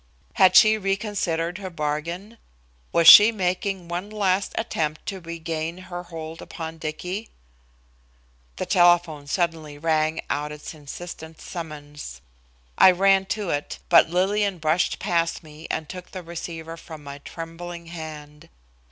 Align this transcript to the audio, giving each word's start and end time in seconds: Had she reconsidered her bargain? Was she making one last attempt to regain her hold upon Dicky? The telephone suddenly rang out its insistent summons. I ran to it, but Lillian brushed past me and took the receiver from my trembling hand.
Had 0.33 0.55
she 0.55 0.79
reconsidered 0.79 1.59
her 1.59 1.69
bargain? 1.69 2.39
Was 2.91 3.07
she 3.07 3.31
making 3.31 3.87
one 3.87 4.09
last 4.09 4.51
attempt 4.57 5.05
to 5.05 5.19
regain 5.21 5.77
her 5.77 6.01
hold 6.01 6.41
upon 6.41 6.79
Dicky? 6.79 7.29
The 8.55 8.65
telephone 8.65 9.27
suddenly 9.27 9.77
rang 9.77 10.21
out 10.27 10.51
its 10.51 10.73
insistent 10.73 11.39
summons. 11.39 12.19
I 12.79 12.89
ran 12.89 13.27
to 13.27 13.51
it, 13.51 13.77
but 13.89 14.09
Lillian 14.09 14.57
brushed 14.57 14.97
past 14.97 15.43
me 15.43 15.67
and 15.69 15.87
took 15.87 16.09
the 16.09 16.23
receiver 16.23 16.77
from 16.77 17.03
my 17.03 17.19
trembling 17.19 17.85
hand. 17.85 18.49